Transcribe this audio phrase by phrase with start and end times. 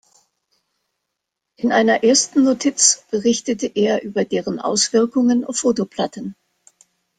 [1.57, 6.35] In einer ersten Notiz berichtete er über deren Auswirkungen auf Fotoplatten.